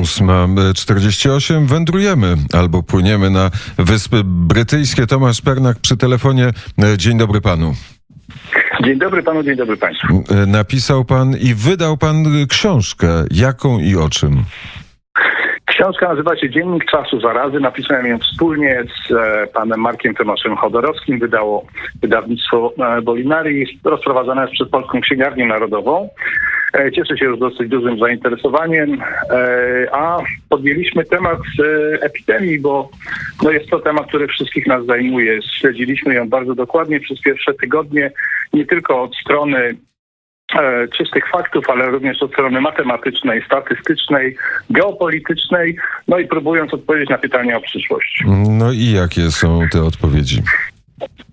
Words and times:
8.48 0.00 1.66
wędrujemy 1.66 2.36
albo 2.52 2.82
płyniemy 2.82 3.30
na 3.30 3.50
Wyspy 3.78 4.22
Brytyjskie. 4.24 5.06
Tomasz 5.06 5.40
Pernak 5.40 5.78
przy 5.78 5.96
telefonie. 5.96 6.50
Dzień 6.96 7.18
dobry 7.18 7.40
panu. 7.40 7.74
Dzień 8.84 8.98
dobry 8.98 9.22
panu, 9.22 9.42
dzień 9.42 9.56
dobry 9.56 9.76
państwu. 9.76 10.24
Napisał 10.46 11.04
pan 11.04 11.36
i 11.40 11.54
wydał 11.54 11.96
pan 11.96 12.24
książkę. 12.48 13.08
Jaką 13.30 13.78
i 13.78 13.96
o 13.96 14.08
czym? 14.08 14.44
Książka 15.80 16.08
nazywa 16.08 16.36
się 16.36 16.50
Dziennik 16.50 16.84
Czasu 16.84 17.20
Zarazy. 17.20 17.60
Napisałem 17.60 18.06
ją 18.06 18.18
wspólnie 18.18 18.84
z 18.84 19.12
e, 19.12 19.46
panem 19.46 19.80
Markiem 19.80 20.14
Tomaszem 20.14 20.56
Chodorowskim. 20.56 21.18
Wydało 21.18 21.66
wydawnictwo 22.02 22.72
e, 22.78 23.02
Bolinari. 23.02 23.80
Rozprowadzone 23.84 24.42
jest 24.42 24.52
przez 24.52 24.68
Polską 24.68 25.00
Księgarnię 25.00 25.46
Narodową. 25.46 26.08
E, 26.72 26.92
cieszę 26.92 27.18
się 27.18 27.24
już 27.24 27.38
dosyć 27.38 27.68
dużym 27.68 27.98
zainteresowaniem, 27.98 29.02
e, 29.02 29.86
a 29.92 30.18
podjęliśmy 30.48 31.04
temat 31.04 31.38
e, 31.38 32.02
epidemii, 32.02 32.60
bo 32.60 32.90
no 33.42 33.50
jest 33.50 33.70
to 33.70 33.78
temat, 33.78 34.08
który 34.08 34.26
wszystkich 34.28 34.66
nas 34.66 34.86
zajmuje. 34.86 35.42
Śledziliśmy 35.42 36.14
ją 36.14 36.28
bardzo 36.28 36.54
dokładnie 36.54 37.00
przez 37.00 37.20
pierwsze 37.20 37.54
tygodnie, 37.54 38.10
nie 38.52 38.66
tylko 38.66 39.02
od 39.02 39.16
strony 39.16 39.76
czystych 40.96 41.30
faktów, 41.32 41.64
ale 41.68 41.86
również 41.86 42.22
od 42.22 42.32
strony 42.32 42.60
matematycznej, 42.60 43.42
statystycznej, 43.46 44.36
geopolitycznej, 44.70 45.76
no 46.08 46.18
i 46.18 46.26
próbując 46.26 46.74
odpowiedzieć 46.74 47.10
na 47.10 47.18
pytania 47.18 47.56
o 47.56 47.60
przyszłość. 47.60 48.24
No 48.48 48.72
i 48.72 48.92
jakie 48.92 49.30
są 49.30 49.60
te 49.72 49.82
odpowiedzi? 49.82 50.42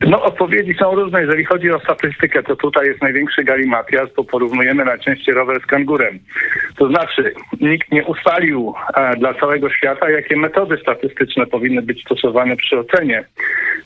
No 0.01 0.23
odpowiedzi 0.23 0.73
są 0.73 0.95
różne. 0.95 1.21
Jeżeli 1.21 1.45
chodzi 1.45 1.71
o 1.71 1.79
statystykę, 1.79 2.43
to 2.43 2.55
tutaj 2.55 2.88
jest 2.88 3.01
największy 3.01 3.43
galimatias, 3.43 4.09
bo 4.15 4.23
porównujemy 4.23 4.85
najczęściej 4.85 5.35
rower 5.35 5.61
z 5.61 5.65
kangurem. 5.65 6.19
To 6.77 6.88
znaczy, 6.88 7.33
nikt 7.61 7.91
nie 7.91 8.05
ustalił 8.05 8.73
e, 8.95 9.15
dla 9.15 9.33
całego 9.33 9.69
świata, 9.69 10.09
jakie 10.09 10.38
metody 10.38 10.77
statystyczne 10.81 11.45
powinny 11.45 11.81
być 11.81 12.02
stosowane 12.02 12.55
przy 12.55 12.80
ocenie 12.80 13.25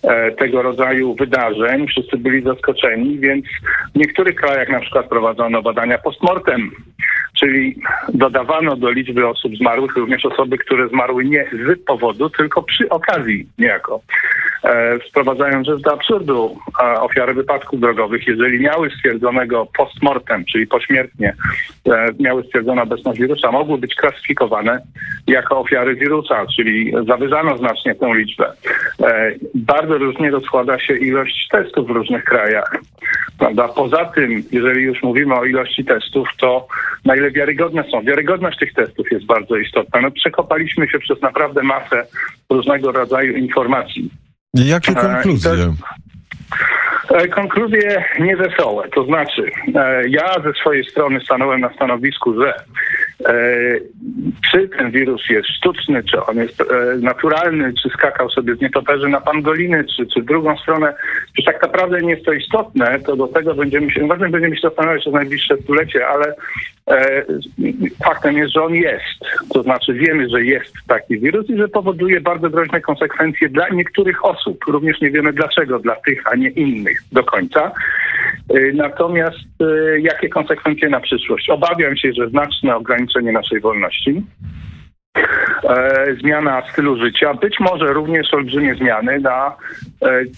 e, 0.04 0.32
tego 0.32 0.62
rodzaju 0.62 1.16
wydarzeń. 1.16 1.88
Wszyscy 1.88 2.18
byli 2.18 2.44
zaskoczeni, 2.44 3.20
więc 3.20 3.46
w 3.96 4.00
niektórych 4.00 4.36
krajach 4.36 4.70
na 4.70 4.80
przykład 4.80 5.10
prowadzono 5.10 5.62
badania 5.62 5.98
postmortem, 5.98 6.72
czyli 7.42 7.76
dodawano 8.14 8.76
do 8.76 8.92
liczby 8.92 9.28
osób 9.28 9.56
zmarłych 9.58 9.96
również 9.96 10.26
osoby, 10.26 10.58
które 10.58 10.88
zmarły 10.88 11.26
nie 11.26 11.46
z 11.54 11.86
powodu, 11.86 12.30
tylko 12.30 12.64
przy 12.64 12.90
okazji 12.90 13.48
niejako. 13.60 14.02
E, 14.64 14.98
sprowadzając 15.10 15.68
rzecz 15.68 15.82
do 15.82 15.94
absurdu 15.94 16.58
ofiary 17.00 17.34
wypadków 17.34 17.80
drogowych, 17.80 18.28
jeżeli 18.28 18.60
miały 18.60 18.90
stwierdzonego 18.90 19.68
postmortem, 19.78 20.46
czyli 20.46 20.68
pośmiertnie, 20.68 21.36
e, 21.90 22.08
miały 22.20 22.44
stwierdzoną 22.44 22.82
obecność 22.82 23.20
wirusa, 23.20 23.52
mogły 23.52 23.78
być 23.78 23.96
klasyfikowane 23.96 24.82
jako 25.28 25.60
ofiary 25.60 25.96
wirusa, 25.96 26.46
czyli 26.56 26.94
zawyżano 27.08 27.58
znacznie 27.58 27.96
tę 27.96 28.14
liczbę. 28.14 28.52
E, 29.04 29.32
bardzo 29.56 29.98
różnie 29.98 30.32
rozkłada 30.32 30.80
się 30.80 30.98
ilość 30.98 31.48
testów 31.52 31.88
w 31.88 31.92
różnych 31.92 32.24
krajach. 32.24 32.78
Prawda? 33.40 33.68
Poza 33.68 34.06
tym, 34.06 34.44
jeżeli 34.52 34.82
już 34.82 35.04
mówimy 35.04 35.36
o 35.36 35.46
ilości 35.46 35.86
testów, 35.86 36.28
to 36.40 36.68
na 37.06 37.16
wiarygodne 37.32 37.84
są. 37.92 38.02
Wiarygodność 38.02 38.60
tych 38.60 38.74
testów 38.74 39.12
jest 39.12 39.26
bardzo 39.26 39.58
istotna. 39.58 40.02
No, 40.02 40.12
przekopaliśmy 40.12 40.88
się 40.88 41.00
przez 41.00 41.22
naprawdę 41.22 41.64
masę 41.64 42.06
różnego 42.50 42.92
rodzaju 42.92 43.36
informacji. 43.36 44.10
Jakie 44.54 44.96
konkluzje? 44.96 45.74
E, 47.10 47.28
konkluzje 47.28 48.04
niewesołe. 48.20 48.90
To 48.90 49.06
znaczy, 49.06 49.52
e, 49.76 50.02
ja 50.10 50.34
ze 50.44 50.54
swojej 50.54 50.84
strony 50.84 51.20
stanąłem 51.22 51.62
na 51.62 51.74
stanowisku, 51.74 52.34
że 52.42 52.54
czy 54.52 54.70
ten 54.78 54.92
wirus 54.92 55.30
jest 55.30 55.50
sztuczny, 55.50 56.04
czy 56.04 56.26
on 56.26 56.38
jest 56.38 56.64
naturalny, 57.02 57.74
czy 57.84 57.90
skakał 57.90 58.30
sobie 58.30 58.56
z 58.56 58.62
nietoperzy 58.62 59.10
na 59.10 59.22
pangoliny, 59.22 59.84
czy, 59.98 60.08
czy 60.08 60.22
w 60.22 60.26
drugą 60.26 60.58
stronę, 60.58 60.94
czy 61.38 61.44
tak 61.44 61.62
naprawdę 61.62 62.02
nie 62.02 62.10
jest 62.10 62.26
to 62.26 62.34
istotne, 62.34 63.00
to 63.00 63.16
do 63.16 63.28
tego 63.28 63.54
będziemy 63.54 63.92
się, 63.92 64.08
ważne 64.08 64.30
będziemy 64.30 64.56
się 64.56 64.62
zastanawiać 64.62 65.02
przez 65.02 65.14
najbliższe 65.14 65.58
stulecie, 65.58 66.08
ale 66.08 66.36
E, 66.88 67.26
faktem 68.04 68.38
jest, 68.38 68.54
że 68.54 68.64
on 68.64 68.76
jest. 68.76 69.50
To 69.54 69.64
znaczy 69.64 69.94
wiemy, 69.94 70.30
że 70.30 70.44
jest 70.44 70.74
taki 70.88 71.20
wirus 71.20 71.50
i 71.50 71.58
że 71.58 71.68
powoduje 71.68 72.22
bardzo 72.22 72.50
groźne 72.50 72.82
konsekwencje 72.82 73.50
dla 73.50 73.70
niektórych 73.70 74.26
osób. 74.26 74.64
Również 74.68 75.02
nie 75.02 75.12
wiemy 75.12 75.34
dlaczego 75.34 75.80
dla 75.80 75.96
tych, 75.96 76.22
a 76.32 76.36
nie 76.36 76.50
innych 76.50 77.00
do 77.12 77.24
końca. 77.24 77.72
E, 78.50 78.74
natomiast 78.74 79.38
e, 79.62 80.00
jakie 80.00 80.30
konsekwencje 80.30 80.90
na 80.90 81.00
przyszłość? 81.00 81.50
Obawiam 81.50 81.98
się, 81.98 82.14
że 82.14 82.30
znaczne 82.30 82.76
ograniczenie 82.76 83.11
naszej 83.32 83.60
wolności 83.60 84.24
zmiana 86.20 86.64
stylu 86.72 86.98
życia, 86.98 87.34
być 87.34 87.60
może 87.60 87.94
również 87.94 88.34
olbrzymie 88.34 88.76
zmiany 88.76 89.20
na 89.20 89.56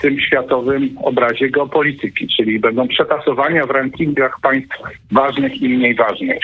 tym 0.02 0.20
światowym 0.20 0.98
obrazie 0.98 1.50
geopolityki, 1.50 2.28
czyli 2.28 2.60
będą 2.60 2.88
przetasowania 2.88 3.66
w 3.66 3.70
rankingach 3.70 4.40
państw 4.42 4.78
ważnych 5.12 5.62
i 5.62 5.70
mniej 5.70 5.96
ważnych. 5.96 6.42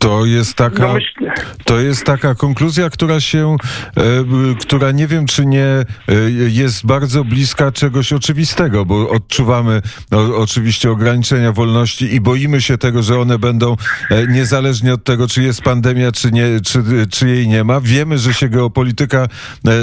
To 0.00 0.26
jest 0.26 0.54
taka, 0.54 0.86
no 0.86 0.98
to 1.64 1.80
jest 1.80 2.04
taka 2.04 2.34
konkluzja, 2.34 2.90
która 2.90 3.20
się, 3.20 3.56
e, 3.96 4.02
która 4.60 4.90
nie 4.90 5.06
wiem, 5.06 5.26
czy 5.26 5.46
nie 5.46 5.64
e, 5.64 5.84
jest 6.48 6.86
bardzo 6.86 7.24
bliska 7.24 7.72
czegoś 7.72 8.12
oczywistego, 8.12 8.84
bo 8.84 9.10
odczuwamy 9.10 9.82
no, 10.10 10.36
oczywiście 10.36 10.90
ograniczenia 10.90 11.52
wolności 11.52 12.14
i 12.14 12.20
boimy 12.20 12.60
się 12.60 12.78
tego, 12.78 13.02
że 13.02 13.20
one 13.20 13.38
będą 13.38 13.76
e, 14.10 14.26
niezależnie 14.26 14.94
od 14.94 15.04
tego, 15.04 15.28
czy 15.28 15.42
jest 15.42 15.62
pandemia, 15.62 16.12
czy, 16.12 16.32
nie, 16.32 16.60
czy, 16.64 16.82
czy 17.10 17.28
jej 17.28 17.48
nie 17.48 17.64
ma. 17.64 17.80
Wiemy, 17.80 18.18
że 18.18 18.34
się 18.34 18.48
geopolityka 18.48 19.28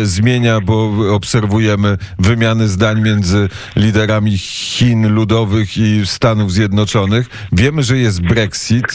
zmienia, 0.04 0.62
bo 0.62 0.94
obserwujemy 1.16 1.98
wymiany 2.20 2.68
zdań 2.68 3.02
między 3.02 3.50
liderami 3.76 4.38
Chin 4.38 5.08
Ludowych 5.08 5.78
i 5.78 6.02
Stanów 6.06 6.52
Zjednoczonych. 6.52 7.30
Wiemy, 7.52 7.84
że 7.84 7.98
jest 7.98 8.22
Brexit, 8.22 8.86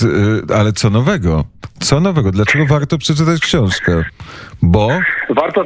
ale 0.55 0.72
co 0.72 0.91
nowego? 0.91 1.12
Nowego? 1.12 1.45
Co 1.81 2.00
nowego? 2.00 2.31
Dlaczego 2.31 2.67
warto 2.67 2.99
przeczytać 2.99 3.41
książkę? 3.41 4.05
Bo? 4.62 4.89
Warto, 5.31 5.65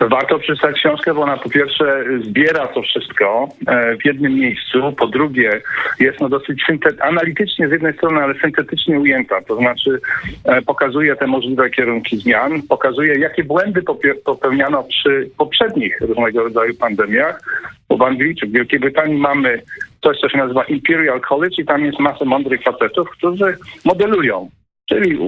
warto 0.00 0.38
przeczytać 0.38 0.76
książkę, 0.76 1.14
bo 1.14 1.22
ona 1.22 1.36
po 1.36 1.50
pierwsze 1.50 2.04
zbiera 2.24 2.66
to 2.66 2.82
wszystko 2.82 3.48
e, 3.66 3.96
w 3.96 4.04
jednym 4.04 4.34
miejscu, 4.34 4.92
po 4.92 5.06
drugie 5.06 5.60
jest 6.00 6.20
no 6.20 6.28
dosyć 6.28 6.62
analitycznie 7.00 7.68
z 7.68 7.70
jednej 7.70 7.94
strony, 7.94 8.20
ale 8.20 8.34
syntetycznie 8.40 9.00
ujęta, 9.00 9.42
to 9.42 9.56
znaczy 9.56 10.00
e, 10.44 10.62
pokazuje 10.62 11.16
te 11.16 11.26
możliwe 11.26 11.70
kierunki 11.70 12.16
zmian, 12.16 12.62
pokazuje 12.62 13.18
jakie 13.18 13.44
błędy 13.44 13.82
popełniano 14.24 14.82
przy 14.82 15.30
poprzednich 15.38 16.00
różnego 16.00 16.42
rodzaju 16.42 16.74
pandemiach, 16.74 17.40
bo 17.88 17.96
w 17.96 18.02
Anglii 18.02 18.36
czy 18.36 18.46
w 18.46 18.52
Wielkiej 18.52 18.80
Brytanii 18.80 19.18
mamy 19.18 19.62
coś, 20.02 20.18
co 20.20 20.28
się 20.28 20.38
nazywa 20.38 20.64
Imperial 20.64 21.20
College 21.20 21.56
i 21.58 21.64
tam 21.64 21.84
jest 21.84 22.00
masę 22.00 22.24
mądrych 22.24 22.62
facetów, 22.62 23.10
którzy 23.10 23.56
modelują 23.84 24.50
Czyli 24.90 25.18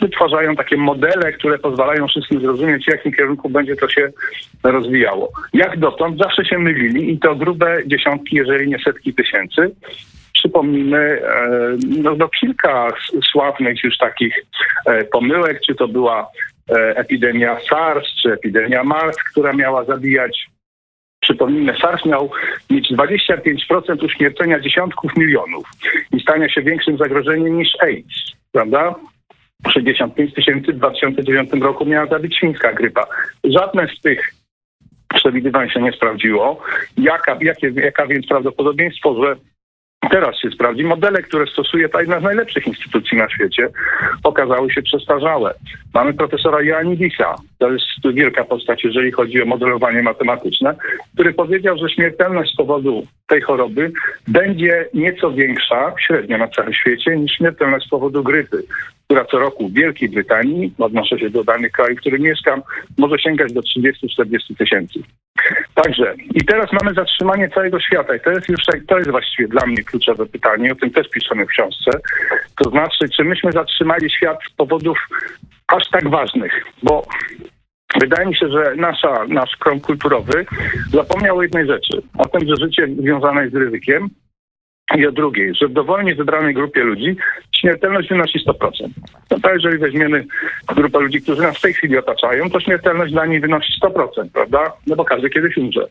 wytwarzają 0.00 0.56
takie 0.56 0.76
modele, 0.76 1.32
które 1.32 1.58
pozwalają 1.58 2.08
wszystkim 2.08 2.40
zrozumieć, 2.40 2.84
w 2.84 2.92
jakim 2.92 3.12
kierunku 3.12 3.48
będzie 3.48 3.76
to 3.76 3.88
się 3.88 4.12
rozwijało. 4.62 5.32
Jak 5.52 5.78
dotąd 5.78 6.18
zawsze 6.18 6.44
się 6.44 6.58
mylili 6.58 7.12
i 7.12 7.18
to 7.18 7.34
grube 7.34 7.78
dziesiątki, 7.86 8.36
jeżeli 8.36 8.68
nie 8.68 8.78
setki 8.78 9.14
tysięcy. 9.14 9.74
Przypomnijmy 10.32 10.98
e, 10.98 11.76
no, 12.02 12.14
no 12.16 12.28
kilka 12.28 12.88
sławnych 13.32 13.84
już 13.84 13.98
takich 13.98 14.46
e, 14.86 15.04
pomyłek, 15.04 15.60
czy 15.66 15.74
to 15.74 15.88
była 15.88 16.26
e, 16.70 16.96
epidemia 16.96 17.56
SARS, 17.70 18.08
czy 18.22 18.32
epidemia 18.32 18.84
MARS, 18.84 19.16
która 19.16 19.52
miała 19.52 19.84
zabijać 19.84 20.48
Przypomnijmy, 21.24 21.74
SARS 21.80 22.04
miał 22.04 22.30
mieć 22.70 22.92
25% 22.92 24.04
uśmiercenia 24.04 24.60
dziesiątków 24.60 25.16
milionów 25.16 25.68
stania 26.24 26.48
się 26.48 26.62
większym 26.62 26.98
zagrożeniem 26.98 27.58
niż 27.58 27.68
AIDS 27.80 28.34
prawda? 28.54 28.94
65 29.68 30.34
tysięcy 30.34 30.72
w 30.72 30.76
2009 30.76 31.52
roku 31.52 31.86
miała 31.86 32.06
zabić 32.06 32.36
świńska 32.36 32.72
grypa. 32.72 33.06
Żadne 33.44 33.88
z 33.98 34.00
tych 34.00 34.34
przewidywań 35.14 35.70
się 35.70 35.82
nie 35.82 35.92
sprawdziło. 35.92 36.62
Jaka, 36.96 37.38
jakie, 37.40 37.72
jaka 37.76 38.06
więc 38.06 38.26
prawdopodobieństwo, 38.26 39.24
że 39.24 39.36
teraz 40.10 40.40
się 40.40 40.50
sprawdzi. 40.50 40.84
Modele, 40.84 41.22
które 41.22 41.46
stosuje 41.46 41.88
ta 41.88 42.00
jedna 42.00 42.20
z 42.20 42.22
najlepszych 42.22 42.66
instytucji 42.66 43.18
na 43.18 43.30
świecie, 43.30 43.68
okazały 44.24 44.72
się 44.72 44.82
przestarzałe. 44.82 45.54
Mamy 45.94 46.14
profesora 46.14 46.62
Ioannidisa, 46.62 47.34
to 47.64 47.72
jest 47.72 48.16
wielka 48.16 48.44
postać, 48.44 48.84
jeżeli 48.84 49.12
chodzi 49.12 49.42
o 49.42 49.46
modelowanie 49.46 50.02
matematyczne, 50.02 50.74
który 51.14 51.34
powiedział, 51.34 51.78
że 51.78 51.88
śmiertelność 51.88 52.52
z 52.52 52.56
powodu 52.56 53.06
tej 53.26 53.40
choroby 53.40 53.92
będzie 54.28 54.88
nieco 54.94 55.30
większa 55.30 55.94
średnio 56.06 56.38
na 56.38 56.48
całym 56.48 56.72
świecie 56.72 57.16
niż 57.16 57.32
śmiertelność 57.32 57.86
z 57.86 57.90
powodu 57.90 58.22
grypy. 58.22 58.62
która 59.04 59.24
co 59.24 59.38
roku 59.38 59.68
w 59.68 59.72
Wielkiej 59.72 60.08
Brytanii, 60.08 60.72
odnoszę 60.78 61.18
się 61.18 61.30
do 61.30 61.44
danych 61.44 61.72
kraju, 61.72 61.96
w 61.96 62.00
którym 62.00 62.22
mieszkam, 62.22 62.62
może 62.98 63.18
sięgać 63.18 63.52
do 63.52 63.60
30-40 63.60 64.56
tysięcy. 64.58 65.00
Także 65.74 66.14
i 66.34 66.44
teraz 66.44 66.72
mamy 66.72 66.94
zatrzymanie 66.94 67.48
całego 67.48 67.80
świata 67.80 68.16
i 68.16 68.20
to 68.20 68.30
jest 68.30 68.48
już 68.48 68.62
to 68.88 68.98
jest 68.98 69.10
właściwie 69.10 69.48
dla 69.48 69.66
mnie 69.66 69.82
kluczowe 69.82 70.26
pytanie, 70.26 70.72
o 70.72 70.74
tym 70.74 70.90
też 70.90 71.08
piszemy 71.08 71.44
w 71.44 71.48
książce. 71.48 71.90
To 72.56 72.70
znaczy, 72.70 73.08
czy 73.16 73.24
myśmy 73.24 73.52
zatrzymali 73.52 74.10
świat 74.10 74.38
z 74.50 74.54
powodów 74.56 74.98
aż 75.66 75.88
tak 75.90 76.08
ważnych, 76.08 76.64
bo 76.82 77.06
Wydaje 78.00 78.26
mi 78.26 78.36
się, 78.36 78.48
że 78.48 78.74
nasza, 78.76 79.24
nasz 79.28 79.56
krąg 79.56 79.86
kulturowy 79.86 80.46
zapomniał 80.92 81.38
o 81.38 81.42
jednej 81.42 81.66
rzeczy. 81.66 82.02
O 82.18 82.28
tym, 82.28 82.48
że 82.48 82.54
życie 82.64 82.88
związane 82.98 83.42
jest 83.42 83.54
z 83.54 83.58
ryzykiem, 83.58 84.08
i 84.96 85.06
o 85.06 85.12
drugiej, 85.12 85.54
że 85.54 85.68
w 85.68 85.72
dowolnie 85.72 86.14
wybranej 86.14 86.54
grupie 86.54 86.82
ludzi 86.82 87.16
śmiertelność 87.64 88.08
wynosi 88.08 88.38
100%. 88.46 88.88
No 89.30 89.40
to 89.40 89.52
jeżeli 89.52 89.78
weźmiemy 89.78 90.24
grupę 90.76 91.00
ludzi, 91.00 91.22
którzy 91.22 91.42
nas 91.42 91.58
w 91.58 91.60
tej 91.60 91.72
chwili 91.72 91.98
otaczają, 91.98 92.50
to 92.50 92.60
śmiertelność 92.60 93.12
dla 93.12 93.26
nich 93.26 93.40
wynosi 93.40 93.72
100%, 93.82 94.08
prawda? 94.32 94.72
No 94.86 94.96
bo 94.96 95.04
każdy 95.04 95.30
kiedyś 95.30 95.56
umrze. 95.56 95.86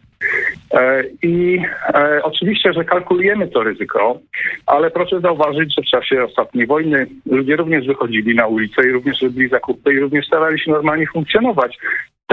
E, 0.73 1.03
I 1.23 1.59
e, 1.94 2.23
oczywiście, 2.23 2.73
że 2.73 2.83
kalkulujemy 2.83 3.47
to 3.47 3.63
ryzyko, 3.63 4.19
ale 4.65 4.91
proszę 4.91 5.19
zauważyć, 5.19 5.75
że 5.75 5.81
w 5.81 5.91
czasie 5.91 6.23
ostatniej 6.23 6.67
wojny 6.67 7.07
ludzie 7.25 7.56
również 7.56 7.88
wychodzili 7.88 8.35
na 8.35 8.47
ulicę 8.47 8.88
i 8.88 8.91
również 8.91 9.21
robili 9.21 9.49
zakupy 9.49 9.94
i 9.94 9.99
również 9.99 10.25
starali 10.27 10.59
się 10.59 10.71
normalnie 10.71 11.07
funkcjonować. 11.07 11.77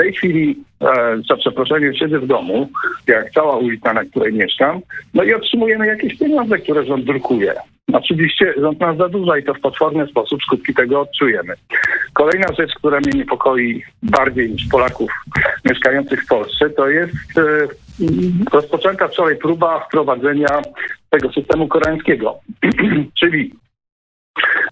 W 0.00 0.02
tej 0.02 0.12
chwili, 0.12 0.64
e, 0.80 1.16
za 1.28 1.36
przeproszeniem, 1.36 1.94
siedzę 1.94 2.18
w 2.18 2.26
domu, 2.26 2.68
jak 3.06 3.30
cała 3.30 3.56
ulica, 3.56 3.92
na 3.92 4.04
której 4.04 4.32
mieszkam, 4.32 4.80
no 5.14 5.22
i 5.22 5.34
otrzymujemy 5.34 5.86
jakieś 5.86 6.18
pieniądze, 6.18 6.58
które 6.58 6.84
rząd 6.84 7.04
drukuje. 7.04 7.54
Oczywiście 7.92 8.54
rząd 8.60 8.80
nas 8.80 8.96
zadłuża 8.96 9.38
i 9.38 9.44
to 9.44 9.54
w 9.54 9.60
potworny 9.60 10.06
sposób 10.06 10.42
skutki 10.42 10.74
tego 10.74 11.00
odczujemy. 11.00 11.54
Kolejna 12.12 12.48
rzecz, 12.58 12.74
która 12.74 13.00
mnie 13.00 13.12
niepokoi 13.14 13.82
bardziej 14.02 14.50
niż 14.50 14.68
Polaków 14.68 15.10
mieszkających 15.64 16.24
w 16.24 16.28
Polsce, 16.28 16.70
to 16.70 16.88
jest 16.88 17.38
e, 17.38 17.42
rozpoczęta 18.52 19.08
wczoraj 19.08 19.36
próba 19.36 19.80
wprowadzenia 19.80 20.62
tego 21.10 21.32
systemu 21.32 21.68
koreańskiego, 21.68 22.34
czyli 23.20 23.54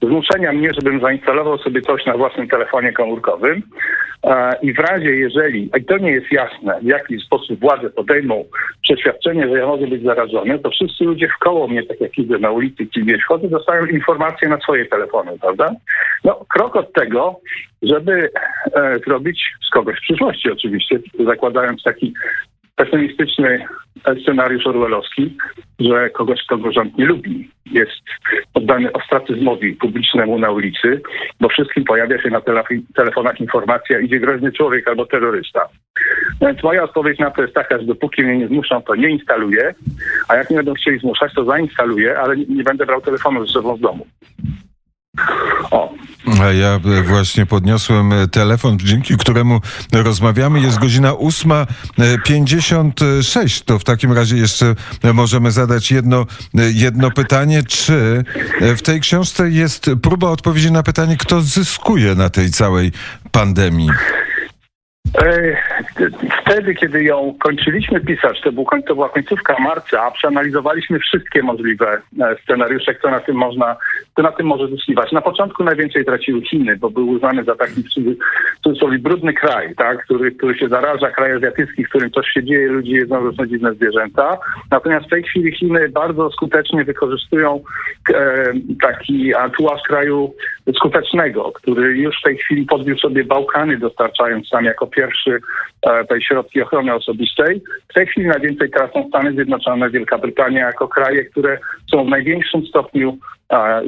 zmuszenia 0.03 0.53
mnie, 0.53 0.71
żebym 0.75 1.01
zainstalował 1.01 1.59
sobie 1.59 1.83
coś 1.83 2.07
na 2.07 2.17
własnym 2.17 2.49
telefonie 2.49 2.93
komórkowym 2.93 3.63
e, 4.25 4.53
i 4.63 4.73
w 4.73 4.79
razie, 4.79 5.11
jeżeli, 5.11 5.71
i 5.79 5.85
to 5.85 5.99
nie 5.99 6.11
jest 6.11 6.33
jasne, 6.33 6.81
w 6.83 6.87
jaki 6.87 7.21
sposób 7.21 7.61
władze 7.61 7.91
podejmą 7.91 8.45
przeświadczenie, 8.83 9.49
że 9.49 9.59
ja 9.59 9.67
mogę 9.67 9.87
być 9.87 10.03
zarażony, 10.03 10.59
to 10.59 10.71
wszyscy 10.71 11.05
ludzie 11.05 11.29
w 11.29 11.69
mnie, 11.69 11.83
tak 11.83 12.01
jak 12.01 12.19
idę 12.19 12.39
na 12.39 12.51
ulicy 12.51 12.87
czy 12.95 13.01
gdzieś 13.01 13.25
chodzę, 13.25 13.49
dostają 13.49 13.87
informacje 13.87 14.49
na 14.49 14.61
swoje 14.61 14.87
telefony, 14.87 15.39
prawda? 15.41 15.71
No, 16.25 16.45
krok 16.49 16.77
od 16.77 16.93
tego, 16.93 17.41
żeby 17.83 18.31
e, 18.75 18.99
zrobić 19.07 19.43
z 19.69 19.71
kogoś 19.71 19.97
w 19.99 20.03
przyszłości 20.03 20.53
oczywiście, 20.53 20.99
zakładając 21.27 21.83
taki 21.83 22.15
pesymistyczny 22.77 23.65
scenariusz 24.23 24.67
orwellowski, 24.67 25.37
że 25.81 26.11
kogoś, 26.11 26.43
kogo 26.49 26.73
rząd 26.73 26.99
nie 26.99 27.07
lubi, 27.07 27.51
jest 27.73 28.03
poddany 28.53 28.93
ostracyzmowi 28.93 29.73
publicznemu 29.73 30.39
na 30.39 30.51
ulicy, 30.51 31.01
bo 31.41 31.49
wszystkim 31.49 31.85
pojawia 31.85 32.23
się 32.23 32.31
na 32.31 32.41
telefonach 32.95 33.41
informacja, 33.41 34.01
idzie 34.01 34.21
groźny 34.21 34.53
człowiek 34.53 34.89
albo 34.89 35.07
terrorysta. 35.07 35.69
Więc 36.41 36.63
moja 36.63 36.83
odpowiedź 36.83 37.19
na 37.19 37.31
to 37.31 37.43
jest 37.43 37.55
taka, 37.55 37.79
że 37.79 37.85
dopóki 37.85 38.23
mnie 38.23 38.39
nie 38.39 38.49
zmuszą, 38.49 38.83
to 38.83 38.95
nie 38.95 39.11
instaluję, 39.11 39.75
a 40.29 40.37
jak 40.37 40.51
nie 40.51 40.57
będą 40.57 40.75
chcieli 40.75 40.99
zmuszać, 40.99 41.35
to 41.35 41.45
zainstaluję, 41.45 42.19
ale 42.19 42.37
nie 42.37 42.63
będę 42.63 42.87
brał 42.87 43.01
telefonu 43.01 43.47
ze 43.47 43.53
sobą 43.53 43.77
w 43.77 43.81
domu. 43.81 44.07
O. 45.71 45.95
A 46.43 46.53
ja 46.53 46.81
właśnie 47.05 47.47
podniosłem 47.47 48.13
telefon, 48.31 48.79
dzięki 48.79 49.17
któremu 49.17 49.61
rozmawiamy. 49.93 50.61
Jest 50.61 50.79
godzina 50.79 51.13
8.56. 51.13 53.65
To 53.65 53.79
w 53.79 53.85
takim 53.85 54.13
razie 54.13 54.37
jeszcze 54.37 54.75
możemy 55.15 55.51
zadać 55.51 55.91
jedno, 55.91 56.27
jedno 56.73 57.11
pytanie. 57.11 57.63
Czy 57.63 58.25
w 58.61 58.83
tej 58.83 59.01
książce 59.01 59.51
jest 59.51 59.91
próba 60.03 60.31
odpowiedzi 60.31 60.73
na 60.73 60.83
pytanie, 60.83 61.17
kto 61.17 61.43
zyskuje 61.43 62.15
na 62.15 62.31
tej 62.31 62.51
całej 62.51 62.93
pandemii? 63.33 63.91
Wtedy, 66.43 66.75
kiedy 66.75 67.05
ją 67.05 67.35
kończyliśmy 67.39 68.01
pisać, 68.01 68.41
to, 68.41 68.53
był, 68.53 68.67
to 68.87 68.95
była 68.95 69.09
końcówka 69.09 69.57
marca, 69.61 70.11
przeanalizowaliśmy 70.11 70.99
wszystkie 70.99 71.43
możliwe 71.43 72.01
e, 72.21 72.37
scenariusze, 72.43 72.95
co 73.03 73.11
na 73.11 73.21
tym 73.21 73.37
można, 73.37 73.77
co 74.17 74.23
na 74.23 74.33
tym 74.33 74.47
może 74.47 74.69
zyskiwać. 74.69 75.13
Na 75.13 75.21
początku 75.21 75.65
najwięcej 75.65 76.05
traciły 76.05 76.43
Chiny, 76.43 76.77
bo 76.77 76.91
był 76.91 77.09
uznany 77.09 77.45
za 77.45 77.55
taki 77.55 77.83
w 77.83 78.63
cudzysłowie 78.63 78.99
brudny 78.99 79.33
kraj, 79.33 79.75
tak, 79.75 80.05
który, 80.05 80.33
który 80.33 80.59
się 80.59 80.69
zaraża, 80.69 81.11
kraj 81.11 81.33
azjatycki, 81.33 81.85
w 81.85 81.89
którym 81.89 82.11
coś 82.11 82.29
się 82.29 82.45
dzieje, 82.45 82.69
ludzie 82.69 82.97
jedzą 82.97 83.21
różne 83.21 83.49
dziwne 83.49 83.75
zwierzęta. 83.75 84.39
Natomiast 84.71 85.07
w 85.07 85.11
tej 85.11 85.23
chwili 85.23 85.57
Chiny 85.57 85.89
bardzo 85.89 86.31
skutecznie 86.31 86.85
wykorzystują 86.85 87.61
e, 88.15 88.53
taki 88.83 89.33
tułaż 89.57 89.83
kraju 89.83 90.35
skutecznego, 90.75 91.53
który 91.53 91.99
już 91.99 92.21
w 92.21 92.25
tej 92.25 92.37
chwili 92.37 92.67
podbił 92.67 92.99
sobie 92.99 93.25
Bałkany, 93.25 93.79
dostarczając 93.79 94.51
tam 94.51 94.65
jako 94.65 94.87
pierwszy 94.87 95.41
e, 95.83 96.05
tej 96.05 96.23
środki 96.23 96.63
ochrony 96.63 96.95
osobistej. 96.95 97.63
W 97.89 97.95
tej 97.95 98.07
chwili 98.07 98.27
najwięcej 98.27 98.71
tracą 98.71 99.09
Stany 99.09 99.33
Zjednoczone, 99.33 99.91
Wielka 99.91 100.19
Brytania 100.19 100.67
jako 100.67 100.89
kraje, 100.89 101.25
które 101.25 101.59
są 101.91 102.05
w 102.05 102.09
największym 102.09 102.67
stopniu 102.67 103.19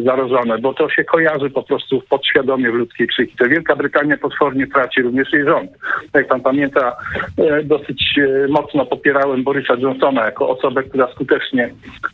zarażone, 0.04 0.58
bo 0.58 0.74
to 0.74 0.90
się 0.90 1.04
kojarzy 1.04 1.50
po 1.50 1.62
prostu 1.62 2.02
podświadomie 2.08 2.70
w 2.70 2.74
ludzkiej 2.74 3.06
psychice. 3.06 3.48
Wielka 3.48 3.76
Brytania 3.76 4.16
potwornie 4.16 4.66
traci 4.66 5.02
również 5.02 5.32
jej 5.32 5.44
rząd. 5.44 5.70
Jak 6.14 6.28
pan 6.28 6.40
pamięta, 6.40 6.96
e, 7.38 7.62
dosyć 7.62 8.20
mocno 8.48 8.86
popierałem 8.86 9.44
Borysa 9.44 9.74
Johnsona 9.78 10.24
jako 10.24 10.48
osobę, 10.48 10.82
która 10.82 11.12
skutecznie 11.12 11.70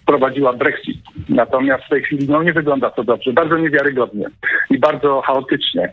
prowadziła 0.07 0.53
Brexit. 0.53 0.99
Natomiast 1.29 1.85
w 1.85 1.89
tej 1.89 2.03
chwili 2.03 2.29
no, 2.29 2.43
nie 2.43 2.53
wygląda 2.53 2.91
to 2.91 3.05
dobrze, 3.05 3.33
bardzo 3.33 3.59
niewiarygodnie 3.59 4.27
i 4.71 4.79
bardzo 4.79 5.21
chaotycznie 5.21 5.93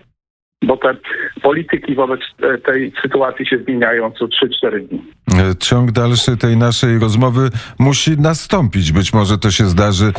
bo 0.74 0.78
te 0.78 0.98
polityki 1.42 1.96
wobec 1.96 2.20
e, 2.44 2.58
tej 2.58 2.94
sytuacji 3.02 3.46
się 3.46 3.58
zmieniają 3.58 4.12
co 4.12 4.26
3-4 4.26 4.88
dni. 4.88 5.04
E, 5.32 5.56
ciąg 5.56 5.92
dalszy 5.92 6.38
tej 6.38 6.58
naszej 6.58 7.00
rozmowy 7.00 7.50
musi 7.80 8.18
nastąpić. 8.18 8.92
Być 8.92 9.14
może 9.14 9.38
to 9.38 9.52
się 9.52 9.66
zdarzy 9.66 10.06
e, 10.06 10.12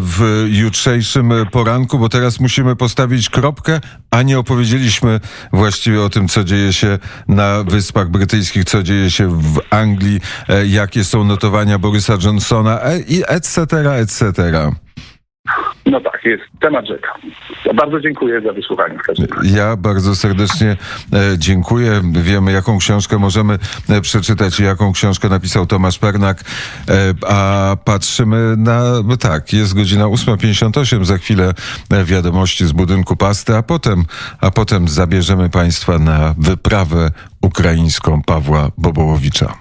w 0.00 0.46
jutrzejszym 0.48 1.32
poranku, 1.52 1.98
bo 1.98 2.08
teraz 2.08 2.40
musimy 2.40 2.76
postawić 2.76 3.30
kropkę, 3.30 3.80
a 4.10 4.22
nie 4.22 4.38
opowiedzieliśmy 4.38 5.20
właściwie 5.52 6.02
o 6.02 6.08
tym, 6.08 6.28
co 6.28 6.44
dzieje 6.44 6.72
się 6.72 6.98
na 7.28 7.64
Wyspach 7.64 8.08
Brytyjskich, 8.08 8.64
co 8.64 8.82
dzieje 8.82 9.10
się 9.10 9.28
w 9.28 9.60
Anglii, 9.70 10.20
jakie 10.66 11.04
są 11.04 11.24
notowania 11.24 11.78
Borysa 11.78 12.16
Johnsona 12.24 12.80
etc., 13.28 13.66
etc. 14.00 14.72
No 15.86 16.00
tak, 16.00 16.24
jest 16.24 16.42
temat 16.60 16.86
rzeka. 16.86 17.08
Bardzo 17.74 18.00
dziękuję 18.00 18.40
za 18.40 18.52
wysłuchanie. 18.52 18.98
Ja 19.44 19.76
bardzo 19.76 20.16
serdecznie 20.16 20.76
e, 21.12 21.38
dziękuję. 21.38 22.00
Wiemy, 22.12 22.52
jaką 22.52 22.78
książkę 22.78 23.18
możemy 23.18 23.58
e, 23.88 24.00
przeczytać 24.00 24.60
i 24.60 24.64
jaką 24.64 24.92
książkę 24.92 25.28
napisał 25.28 25.66
Tomasz 25.66 25.98
Pernak. 25.98 26.40
E, 26.88 27.14
a 27.28 27.76
patrzymy 27.84 28.56
na, 28.56 28.82
no 29.04 29.16
tak, 29.16 29.52
jest 29.52 29.74
godzina 29.74 30.04
8.58, 30.04 31.04
za 31.04 31.18
chwilę 31.18 31.52
wiadomości 32.04 32.66
z 32.66 32.72
budynku 32.72 33.16
pasty, 33.16 33.56
a 33.56 33.62
potem, 33.62 34.04
a 34.40 34.50
potem 34.50 34.88
zabierzemy 34.88 35.50
Państwa 35.50 35.98
na 35.98 36.34
wyprawę 36.38 37.10
ukraińską 37.40 38.22
Pawła 38.22 38.70
Bobołowicza. 38.78 39.54